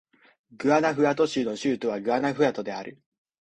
[0.57, 2.99] グアナフアト州の州都はグアナフアトである